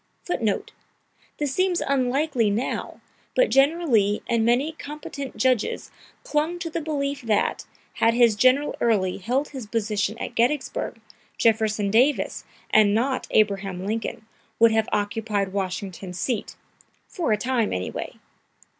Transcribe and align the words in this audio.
[Footnote: 0.23 0.71
This 1.37 1.53
seems 1.53 1.79
unlikely 1.79 2.49
now, 2.49 3.01
but 3.35 3.51
General 3.51 3.87
Lee 3.87 4.23
and 4.25 4.43
many 4.43 4.71
competent 4.71 5.37
judges 5.37 5.91
clung 6.23 6.57
to 6.57 6.71
the 6.71 6.81
belief 6.81 7.21
that, 7.21 7.67
had 7.93 8.15
his 8.15 8.35
General 8.35 8.75
Early 8.81 9.17
held 9.19 9.49
his 9.49 9.67
position 9.67 10.17
at 10.17 10.33
Gettysburg, 10.33 10.99
Jefferson 11.37 11.91
Davis, 11.91 12.45
and 12.71 12.95
not 12.95 13.27
Abraham 13.29 13.85
Lincoln, 13.85 14.25
would 14.57 14.71
have 14.71 14.89
occupied 14.91 15.53
Washington's 15.53 16.19
seat 16.19 16.55
for 17.07 17.31
a 17.31 17.37
time, 17.37 17.71
anyway! 17.71 18.15